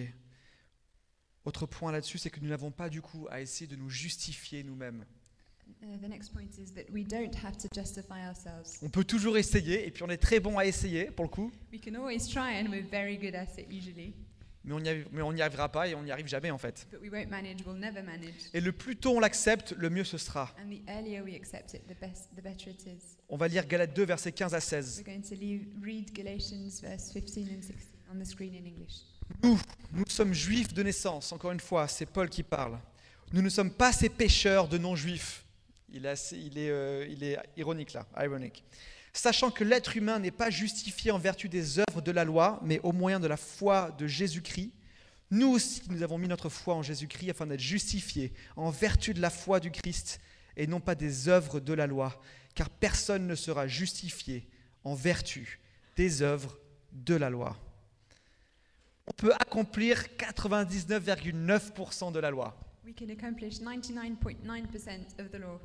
[1.46, 4.62] Autre point là-dessus, c'est que nous n'avons pas du coup à essayer de nous justifier
[4.62, 5.06] nous-mêmes.
[5.82, 8.78] Uh, the next point is that we don't have to justify ourselves.
[8.82, 11.50] On peut toujours essayer, et puis on est très bon à essayer pour le coup,
[11.72, 14.14] We can always try, and we're very good at it usually,
[14.64, 16.86] mais on n'y arrivera pas et on n'y arrive jamais en fait.
[16.90, 17.62] but we won't manage.
[17.66, 18.50] We'll never manage.
[18.52, 20.54] Et le plus tôt on l'accepte, le mieux ce sera.
[20.62, 23.16] And the earlier we accept it, the best, the better it is.
[23.28, 25.02] On va lire Galates 2, versets 15 à 16.
[25.06, 27.76] We're going to leave, read Galatians verse 15 and 16
[28.12, 29.02] on the screen in English.
[29.42, 29.58] Nous,
[29.92, 32.78] nous sommes juifs de naissance, encore une fois, c'est Paul qui parle.
[33.32, 35.44] Nous ne sommes pas ces pécheurs de non-juifs.
[35.90, 38.64] Il il, euh, il est ironique là, ironique.
[39.18, 42.78] Sachant que l'être humain n'est pas justifié en vertu des œuvres de la loi, mais
[42.84, 44.70] au moyen de la foi de Jésus-Christ,
[45.32, 49.20] nous aussi nous avons mis notre foi en Jésus-Christ afin d'être justifiés en vertu de
[49.20, 50.20] la foi du Christ
[50.56, 52.22] et non pas des œuvres de la loi,
[52.54, 54.46] car personne ne sera justifié
[54.84, 55.58] en vertu
[55.96, 56.56] des œuvres
[56.92, 57.56] de la loi.
[59.08, 62.56] On peut accomplir 99,9% de la loi.
[62.86, 65.58] We can accomplish 99.9% of the law,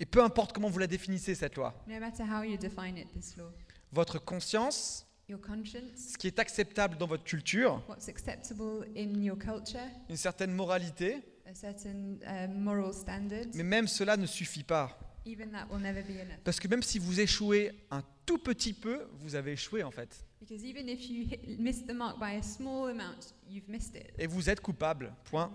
[0.00, 1.74] Et peu importe comment vous la définissez, cette loi.
[1.86, 3.52] no matter how you define it, this law.
[3.92, 10.16] Votre conscience, ce qui est acceptable dans votre culture, what's acceptable in your culture, une
[10.16, 14.98] certaine moralité, a certain moral standard, mais même cela ne suffit pas.
[15.26, 16.38] even that will never be enough.
[16.44, 20.24] Parce que même si vous échouez un tout petit peu, vous avez échoué en fait.
[20.40, 24.10] Because even if you hit, miss the mark by a small amount, you've missed it.
[24.18, 25.12] Et vous êtes coupable.
[25.24, 25.52] Point.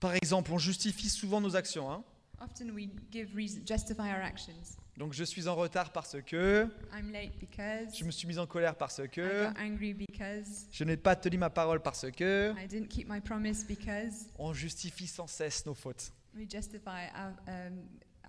[0.00, 1.90] Par exemple, on justifie souvent nos actions.
[1.90, 2.04] hein.
[2.40, 4.76] Often we give reason, justify our actions.
[4.98, 8.46] Donc je suis en retard parce que, I'm late because je me suis mis en
[8.46, 12.52] colère parce I que, got angry because je n'ai pas tenu ma parole parce que.
[12.62, 16.12] I didn't keep my promise because On justifie sans cesse nos fautes.
[16.34, 17.78] we justify our, um,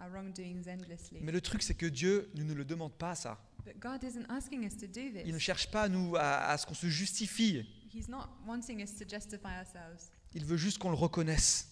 [0.01, 1.19] our wrongdoings endlessly.
[1.21, 3.37] Mais le truc, c'est que Dieu ne nous le demande pas, ça.
[3.65, 5.39] But God isn't asking us to do Il ne this.
[5.39, 7.65] cherche pas à, nous, à, à ce qu'on se justifie.
[7.93, 10.11] He's not wanting us to justify ourselves.
[10.33, 11.67] Il veut juste qu'on le reconnaisse,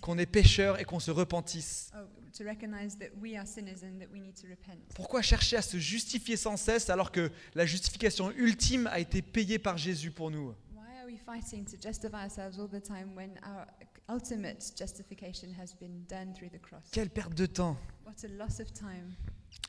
[0.00, 1.92] qu'on est pécheur et qu'on se repentisse.
[4.94, 9.58] Pourquoi chercher à se justifier sans cesse alors que la justification ultime a été payée
[9.58, 10.54] par Jésus pour nous?
[10.74, 13.66] Why are we fighting to justify ourselves all the time when our
[14.08, 16.82] ultimate justification has been done through the cross?
[16.90, 17.76] Quelle perte de temps.
[18.04, 19.14] What a loss of time.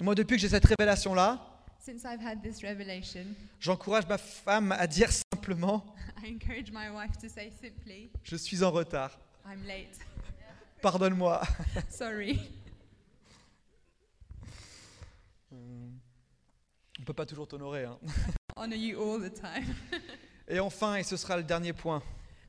[0.01, 1.58] Moi, depuis que j'ai cette révélation-là,
[1.89, 5.83] Since I've had this revelation, j'encourage ma femme à dire simplement,
[6.23, 9.09] I encourage my wife to say simply, je suis en retard.
[9.43, 9.97] I'm late.
[10.83, 11.41] Pardonne-moi.
[11.89, 12.39] Sorry.
[15.51, 15.55] On
[16.99, 17.85] ne peut pas toujours t'honorer.
[17.85, 17.97] hein.
[18.55, 19.65] Honor you all the time.
[20.47, 22.03] Et enfin, et ce sera le dernier point,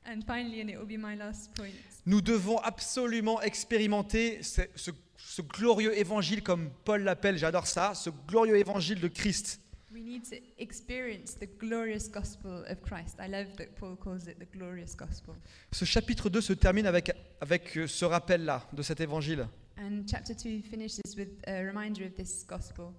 [0.05, 1.71] And finally, and it will be my last point,
[2.05, 4.91] Nous devons absolument expérimenter ce, ce-
[5.25, 9.59] ce glorieux évangile, comme Paul l'appelle, j'adore ça, ce glorieux évangile de Christ.
[9.93, 13.17] we need to experience the glorious gospel of Christ.
[13.19, 15.35] I love that Paul calls it the glorious gospel.
[15.71, 19.47] Ce chapitre 2 se termine avec, avec euh, ce rappel-là de cet évangile.
[19.77, 22.93] And chapter 2 finishes with a reminder of this gospel.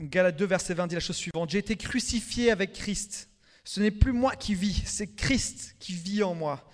[0.00, 1.50] Galates 2, verset 20 dit la chose suivante.
[1.50, 3.28] J'ai été crucifié avec Christ.
[3.64, 6.66] Ce n'est plus moi qui vis, c'est Christ qui vit en moi.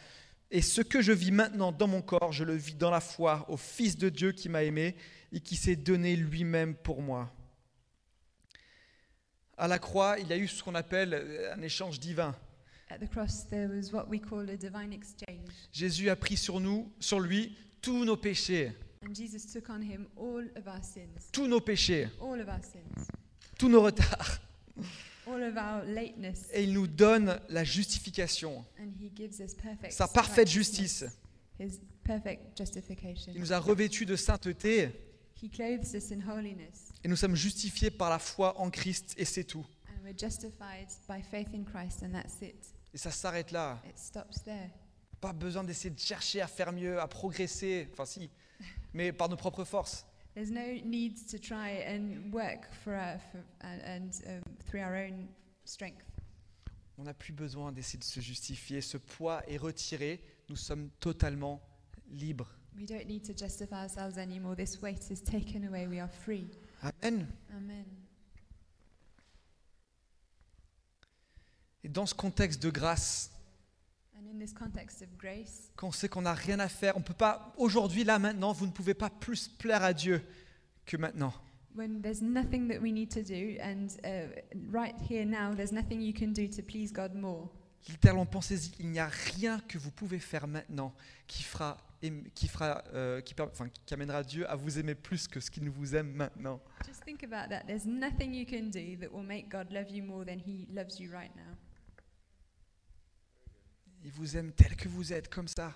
[0.51, 3.45] Et ce que je vis maintenant dans mon corps, je le vis dans la foi
[3.49, 4.95] au Fils de Dieu qui m'a aimé
[5.33, 7.33] et qui s'est donné lui-même pour moi.
[9.57, 12.37] À la croix, il y a eu ce qu'on appelle euh, un échange divin.
[12.91, 15.49] At the cross, there was what we call a divine exchange.
[15.73, 18.73] Jésus a pris sur nous, sur lui, tous nos péchés,
[19.05, 22.63] And Jesus took on him all of our sins, tous nos péchés, all of our
[22.63, 23.07] sins,
[23.59, 24.41] tous nos retards.
[25.27, 26.49] All of our lateness.
[26.53, 31.05] Et il nous donne la justification, And he gives us perfect sa parfaite justice.
[31.59, 33.33] his perfect justification.
[33.35, 34.91] Il nous a revêtus de sainteté
[35.43, 39.25] He clothes us in holiness, et nous sommes justifiés par la foi en Christ et
[39.27, 39.67] c'est tout.
[39.89, 42.57] and we're justified by faith in Christ, and that's it.
[42.95, 43.81] Et ça s'arrête là.
[43.87, 44.71] It stops there.
[45.21, 48.31] Pas besoin d'essayer de chercher à faire mieux, à progresser, enfin si,
[48.95, 50.07] mais par nos propres forces.
[50.35, 54.95] There's no need to try and work for, our, for and, and um, through our
[54.95, 55.27] own
[55.65, 56.05] strength.
[56.99, 58.81] On n'a plus besoin d'essayer de se justifier.
[58.81, 60.23] Ce poids est retiré.
[60.49, 61.61] Nous sommes totalement
[62.09, 62.49] libres.
[62.79, 64.57] We don't need to justify ourselves anymore.
[64.57, 65.87] This weight is taken away.
[65.87, 66.47] We are free.
[66.83, 67.27] Amen.
[67.55, 67.85] Amen.
[71.83, 73.31] Et dans ce contexte de grâce,
[74.19, 77.03] And in this context of grace, quand on sait qu'on n'a rien à faire, on
[77.03, 80.23] peut pas, aujourd'hui, là, maintenant, vous ne pouvez pas plus plaire à Dieu
[80.87, 81.35] que maintenant.
[81.77, 84.29] When there's nothing that we need to do, and uh,
[84.71, 87.49] right here now, there's nothing you can do to please God more.
[87.89, 90.93] Littéralement, pensez-y, il n'y a rien que vous pouvez faire maintenant
[91.29, 91.77] qui fera,
[92.35, 95.71] qui fera, euh, qui, enfin, qui amènera Dieu à vous aimer plus que ce qu'il
[95.71, 96.61] vous aime maintenant.
[96.85, 97.65] Just think about that.
[97.67, 100.99] There's nothing you can do that will make God love you more than He loves
[100.99, 101.55] you right now.
[104.03, 105.73] Il vous aime tel que vous êtes, comme ça.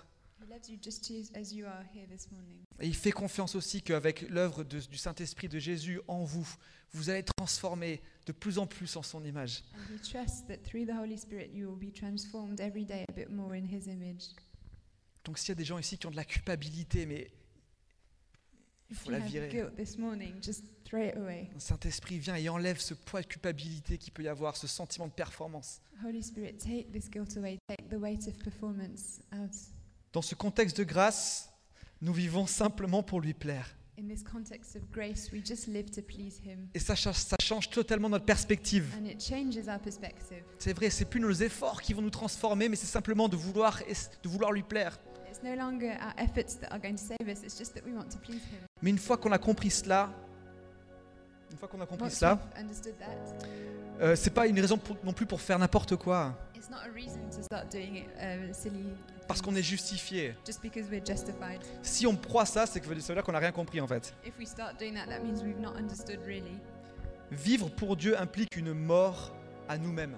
[2.79, 6.47] Et il fait confiance aussi qu'avec l'œuvre du Saint-Esprit de Jésus en vous,
[6.93, 9.63] vous allez être transformés de plus en plus en son image.
[9.73, 13.13] And he trusts that through the Holy Spirit you will be transformed every day a
[13.13, 14.35] bit more in his image.
[15.23, 17.31] Donc s'il y a des gens ici qui ont de la culpabilité, mais
[18.89, 19.49] il faut la virer.
[20.91, 25.07] Le Saint-Esprit vient et enlève ce poids de culpabilité qu'il peut y avoir, ce sentiment
[25.07, 25.81] de performance.
[26.03, 27.57] Holy Spirit, take this guilt away.
[27.69, 29.55] Take the weight of performance out.
[30.13, 31.49] Dans ce contexte de grâce,
[32.01, 33.67] nous vivons simplement pour lui plaire.
[33.99, 36.67] In this context of grace, we just live to please him.
[36.73, 38.93] Et ça, cha- ça change totalement notre perspective.
[38.99, 40.43] And it changes our perspective.
[40.59, 43.79] C'est vrai, c'est plus nos efforts qui vont nous transformer, mais c'est simplement de vouloir,
[44.23, 44.99] de vouloir lui plaire.
[45.29, 47.93] It's no longer our efforts that are going to save us, it's just that we
[47.95, 48.65] want to please him.
[48.81, 50.11] Mais une fois qu'on a compris cela,
[51.51, 53.45] une fois qu'on a compris Once cela, we've understood that,
[54.03, 56.91] euh, c'est pas une raison pour- non plus pour faire n'importe quoi, it's not a
[56.91, 58.85] reason to start doing it uh, silly
[59.27, 60.35] parce qu'on est justifié.
[60.45, 61.59] just because we're justified.
[61.81, 64.13] Si on croit ça, c'est que ça veut dire qu'on n'a rien compris en fait.
[64.23, 66.59] If we start doing that, that means we've not understood really.
[67.31, 69.33] Vivre pour Dieu implique une mort
[69.69, 70.17] à nous-mêmes.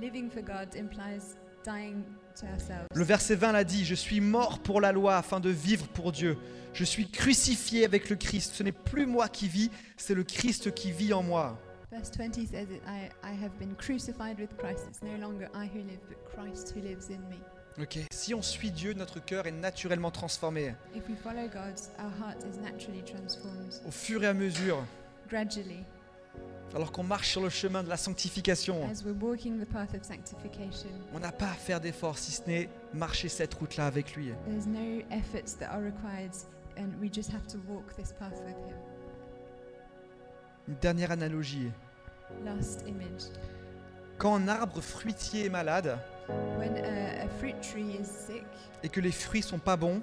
[0.00, 2.04] Living for God implies dying
[2.38, 2.86] to ourselves.
[2.94, 6.12] Le verset 20 l'a dit, je suis mort pour la loi afin de vivre pour
[6.12, 6.36] Dieu.
[6.72, 8.52] Je suis crucifié avec le Christ.
[8.54, 11.58] Ce n'est plus moi qui vis, c'est le Christ qui vit en moi.
[11.92, 14.84] Verse 20 says it, I, I have been crucified with Christ.
[14.88, 17.38] It's no longer I who live, but Christ who lives in me.
[17.80, 17.98] Ok.
[18.12, 20.74] Si on suit Dieu, notre cœur est naturellement transformé.
[20.94, 24.84] If we follow God, our heart is naturally transformed Au fur et à mesure,
[25.28, 25.84] gradually
[26.72, 30.04] alors qu'on marche sur le chemin de la sanctification, as we're walking the path of
[30.04, 30.90] sanctification.
[31.12, 34.32] on n'a pas à faire d'efforts si ce n'est marcher cette route-là avec lui.
[34.46, 36.30] There's no efforts that are required,
[36.76, 38.76] and we just have to walk this path with Him.
[40.70, 41.68] Une dernière analogie.
[42.44, 43.24] Last image.
[44.18, 45.98] Quand un arbre fruitier est malade
[46.58, 48.44] When a, a fruit tree is sick
[48.84, 50.00] et que les fruits sont pas bons,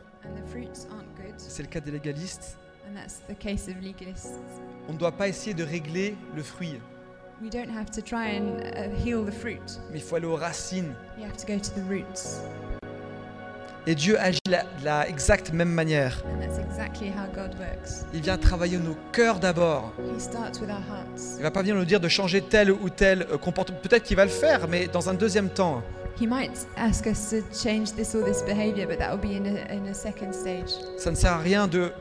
[1.38, 4.41] c'est le cas des légalistes, and that's the case of legalists,
[4.89, 6.82] on ne doit pas essayer de régler le fruit,
[7.41, 9.80] we don't have to try and uh, heal the fruit.
[9.89, 10.93] mais il faut aller aux racines.
[11.17, 12.41] You have to go to the roots.
[13.89, 16.21] Et Dieu agit de la, de la exacte même manière.
[16.26, 18.06] And that's exactly how God works.
[18.13, 19.93] Il vient travailler nos cœurs d'abord.
[20.13, 21.38] He starts with our hearts.
[21.38, 23.80] Il va pas venir nous dire de changer tel ou tel euh, comportement.
[23.82, 25.82] Peut-être qu'il va le faire, mais dans un deuxième temps.
[26.19, 29.45] He might ask us to change this or this behavior, but that will be in
[29.45, 30.71] a, in a second stage.
[30.97, 31.93] Ça ne sert à rien de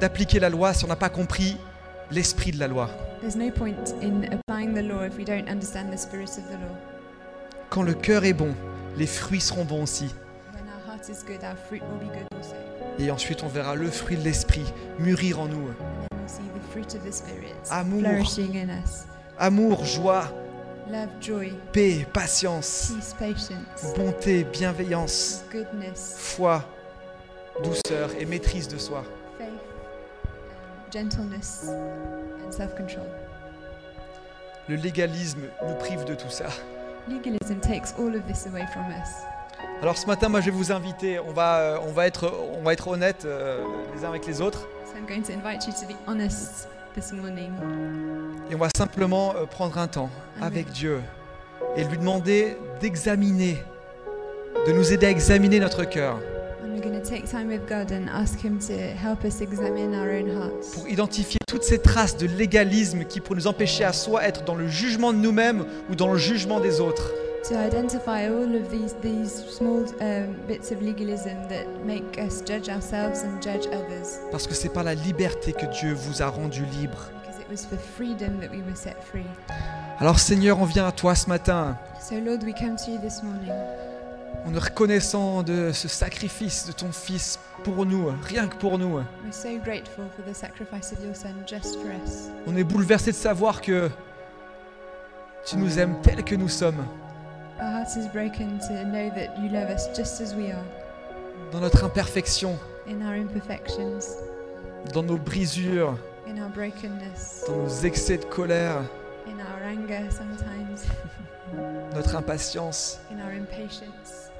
[0.00, 1.58] d'appliquer la loi si on n'a pas compris
[2.10, 2.90] l'esprit de la loi.
[3.20, 6.58] There's no point in applying the law if we don't understand the spirit of the
[6.58, 6.76] law.
[7.68, 8.52] Quand le cœur est bon,
[8.96, 10.12] les fruits seront bons aussi.
[11.08, 12.54] Is good, our fruit will be good also.
[12.98, 14.64] Et ensuite, on verra le fruit de l'esprit
[15.00, 15.68] mûrir en nous.
[15.68, 18.00] And then we'll see the fruit of the spirit Amour.
[18.00, 19.06] flourishing in us.
[19.38, 20.30] Amour, joie,
[20.88, 26.62] Love, joy, paix, patience, peace, patience, bonté, bienveillance, goodness, foi,
[27.64, 29.02] douceur et maîtrise de soi.
[29.38, 31.64] faith, um, gentleness,
[32.46, 33.06] and self-control.
[34.68, 36.46] Le légalisme nous prive de tout ça.
[37.08, 39.08] Legalism takes all of this away from us.
[39.82, 42.62] Alors ce matin, moi je vais vous inviter, on va, euh, on va, être, on
[42.62, 43.62] va être honnêtes euh,
[43.96, 47.12] les uns avec les autres So I'm going to invite you to be honest this
[47.12, 47.50] morning.
[48.50, 50.48] et on va simplement euh, prendre un temps Amen.
[50.48, 51.00] avec Dieu
[51.76, 53.56] et lui demander d'examiner,
[54.66, 56.18] de nous aider à examiner notre cœur
[56.62, 59.94] And we're going to take time with God and ask Him to help us examine
[59.94, 60.72] our own hearts.
[60.74, 64.54] pour identifier toutes ces traces de légalisme qui pourraient nous empêcher à soit être dans
[64.56, 67.10] le jugement de nous-mêmes ou dans le jugement des autres.
[67.48, 72.68] To identify all of these, these small um, bits of legalism that make us judge
[72.68, 74.20] ourselves and judge others.
[74.30, 77.10] Parce que c'est par la liberté que Dieu vous a rendu libre.
[77.22, 79.24] Because it was for freedom that we were set free.
[79.98, 83.22] Alors Seigneur, on vient à toi ce matin So, Lord, we come to you this
[83.22, 83.52] morning.
[84.46, 88.96] en est reconnaissant de ce sacrifice de ton Fils pour nous, rien que pour nous.
[89.24, 92.28] We're so grateful for the sacrifice of your Son just for us.
[92.46, 93.90] On est bouleversé de savoir que
[95.44, 96.84] tu nous aimes tels que nous sommes,
[101.52, 104.16] dans notre imperfection, in our imperfections,
[104.94, 105.96] dans nos brisures,
[106.26, 108.82] in our brokenness, dans nos excès de colère,
[109.26, 110.86] in our anger sometimes,
[111.94, 112.98] notre impatience.
[113.10, 114.30] in our impatience.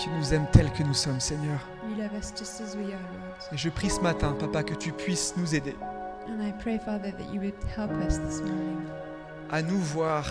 [0.00, 1.58] Tu nous aimes tels que nous sommes, Seigneur.
[1.88, 3.52] You love us just as we are, Lord.
[3.52, 5.74] Et je prie ce matin, Papa, que tu puisses nous aider
[6.28, 8.86] And I pray, Father, that you would help us this morning
[9.50, 10.26] à nous voir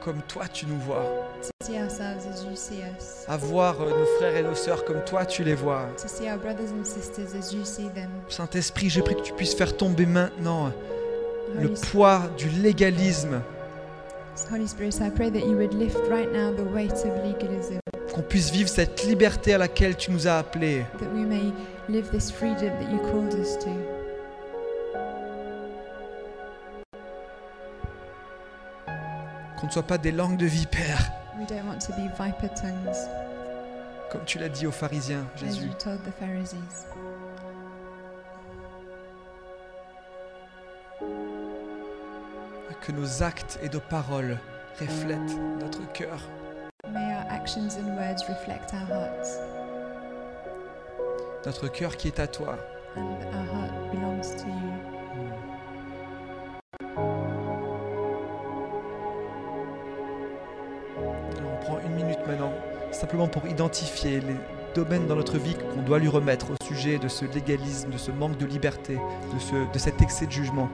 [0.00, 1.04] comme toi tu nous vois,
[1.42, 4.84] to see ourselves as you see us, à voir euh, nos frères et nos sœurs
[4.84, 5.86] comme toi tu les vois.
[5.96, 8.10] to see our brothers and sisters as you see them.
[8.28, 10.70] Saint-Esprit, je prie que tu puisses faire tomber maintenant
[11.54, 13.40] le Holy, poids du légalisme
[14.34, 17.78] So Holy Spirit, I pray that you would lift right now the weight of legalism,
[18.12, 20.84] qu'on puisse vivre cette liberté à laquelle tu nous as appelés.
[20.98, 21.52] that we may
[21.88, 23.70] live this freedom that you called us to.
[29.62, 32.94] Qu'on ne soit pas des langues de vipère, We don't want to be viper tongues,
[34.10, 35.66] comme tu l'as dit aux pharisiens, as Jésus.
[35.66, 36.86] you told the Pharisees.
[42.80, 44.38] Que nos actes et nos paroles
[44.80, 46.18] reflètent notre cœur.
[46.90, 49.38] May our actions and words reflect our hearts,
[51.46, 52.56] Notre cœur qui est à toi.
[52.96, 54.72] and our heart belongs to you.
[62.90, 64.36] Simplement pour identifier les
[64.74, 68.10] domaines dans notre vie qu'on doit lui remettre au sujet de ce légalisme, de ce
[68.10, 70.68] manque de liberté, de, ce, de cet excès de jugement.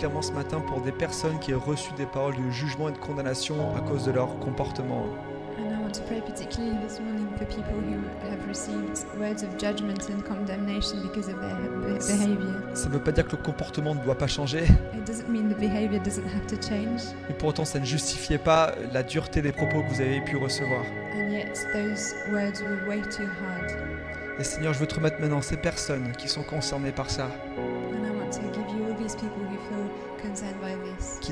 [0.00, 2.98] Particulièrement ce matin pour des personnes qui ont reçu des paroles de jugement et de
[2.98, 5.04] condamnation à cause de leur comportement.
[5.58, 9.50] And I want to pray particularly this morning for people who have received words of
[9.58, 12.54] judgment and condemnation because of their be- behavior.
[12.72, 15.50] Ça ne veut pas dire que le comportement ne doit pas changer, It doesn't mean
[15.50, 19.42] the behavior doesn't have to change, mais pour autant, ça ne justifiait pas la dureté
[19.42, 20.82] des propos que vous avez pu recevoir.
[21.14, 23.70] and yet those words were way too hard.
[24.38, 27.28] Et Seigneur, je veux te remettre maintenant ces personnes qui sont concernées par ça,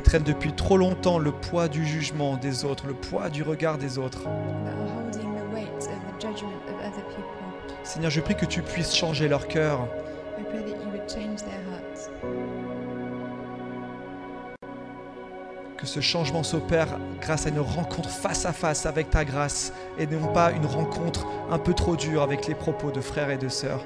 [0.09, 3.99] traînent depuis trop longtemps le poids du jugement des autres, le poids du regard des
[3.99, 4.23] autres.
[7.85, 9.87] Seigneur, je prie que tu puisses changer leur cœur,
[15.77, 20.07] que ce changement s'opère grâce à une rencontre face à face avec ta grâce et
[20.07, 23.49] non pas une rencontre un peu trop dure avec les propos de frères et de
[23.49, 23.85] sœurs.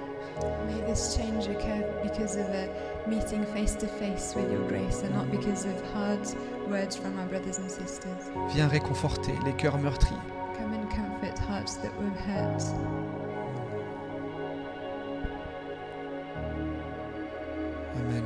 [0.66, 2.68] May this change occur because of a
[3.08, 6.20] meeting face to face with your grace and not because of hard
[6.68, 8.30] words from our brothers and sisters.
[8.54, 10.16] Viens réconforter les cœurs meurtris.
[10.56, 12.62] Come and comfort hearts that were hurt.
[17.96, 18.24] Amen.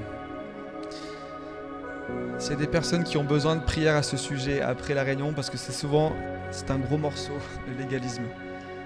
[2.39, 5.03] S'il y a des personnes qui ont besoin de prière à ce sujet après la
[5.03, 6.13] réunion, parce que c'est souvent
[6.51, 7.33] c'est un gros morceau
[7.67, 8.25] de légalisme.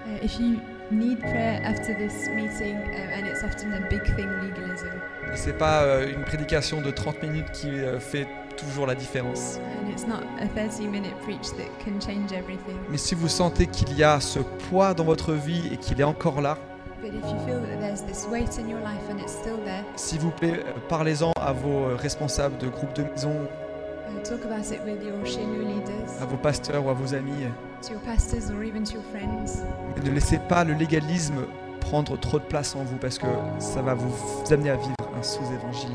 [0.07, 0.59] Uh, if you
[0.91, 4.87] need prayer after this meeting, uh, and it's often a big thing, legalism,
[5.33, 8.27] c'est pas euh, une prédication de 30 minutes qui euh, fait
[8.57, 9.59] toujours la différence.
[9.81, 12.77] and it's not a 30 minute preach that can change everything.
[12.89, 14.39] Mais si vous sentez qu'il y a ce
[14.69, 16.57] poids dans votre vie et qu'il est encore là,
[17.01, 19.83] But if you feel that there's this weight in your life and it's still there,
[19.95, 24.69] s'il vous plaît, euh, parlez-en à vos responsables de groupe de maison, uh, talk about
[24.71, 27.47] it with your Shenu leaders, à vos pasteurs ou à vos amis.
[27.81, 29.63] To your pastors, or even to your friends.
[29.97, 31.45] Et ne laissez pas le légalisme
[31.79, 33.27] prendre trop de place en vous parce que
[33.59, 34.13] ça va vous
[34.53, 35.91] amener à vivre un sous-évangile.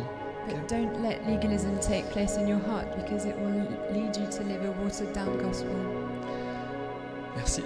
[0.46, 4.44] But don't let legalism take place in your heart because it will lead you to
[4.44, 5.74] live a watered down gospel.
[7.36, 7.62] Merci.